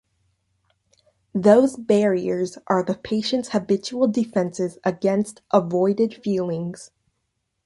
Those 1.35 1.75
barriers 1.75 2.57
are 2.65 2.81
the 2.81 2.95
patient's 2.95 3.49
habitual 3.49 4.07
defences 4.07 4.79
against 4.83 5.43
avoided 5.51 6.23
feelings. 6.23 6.89